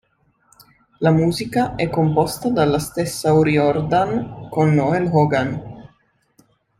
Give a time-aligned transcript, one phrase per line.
[0.99, 5.93] La musica è composta dalla stessa O'Riordan con Noel Hogan.